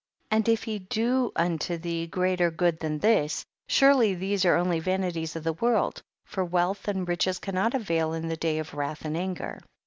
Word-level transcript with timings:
67. 0.31 0.37
And 0.39 0.49
if 0.49 0.63
he 0.63 0.79
do 0.79 1.31
unto 1.35 1.77
thee 1.77 2.07
greater 2.07 2.49
good 2.49 2.79
than 2.79 2.97
this, 2.97 3.45
surely 3.67 4.15
these 4.15 4.45
are 4.45 4.55
only 4.55 4.79
vanities 4.79 5.35
of 5.35 5.43
the 5.43 5.53
world, 5.53 6.01
for 6.25 6.43
wealth 6.43 6.87
and 6.87 7.07
riches 7.07 7.37
cannot 7.37 7.75
avail 7.75 8.11
in 8.13 8.27
the 8.27 8.35
day 8.35 8.57
of 8.57 8.73
wrath 8.73 9.05
and 9.05 9.15
anger. 9.15 9.59